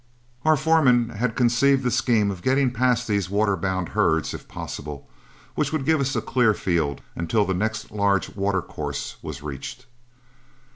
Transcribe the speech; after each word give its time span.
Our 0.43 0.57
foreman 0.57 1.09
had 1.09 1.35
conceived 1.35 1.83
the 1.83 1.91
scheme 1.91 2.31
of 2.31 2.41
getting 2.41 2.71
past 2.71 3.07
these 3.07 3.29
waterbound 3.29 3.89
herds, 3.89 4.33
if 4.33 4.47
possible, 4.47 5.07
which 5.53 5.71
would 5.71 5.85
give 5.85 6.01
us 6.01 6.15
a 6.15 6.23
clear 6.23 6.55
field 6.55 7.01
until 7.15 7.45
the 7.45 7.53
next 7.53 7.91
large 7.91 8.35
watercourse 8.35 9.17
was 9.21 9.43
reached. 9.43 9.85